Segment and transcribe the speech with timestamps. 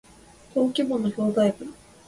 [0.55, 1.67] 登記簿の表題部